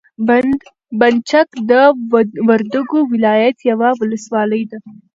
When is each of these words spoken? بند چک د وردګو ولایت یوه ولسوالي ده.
بند 0.99 1.17
چک 1.29 1.47
د 1.69 1.71
وردګو 2.49 2.99
ولایت 3.13 3.57
یوه 3.69 3.89
ولسوالي 3.99 4.63
ده. 4.71 4.77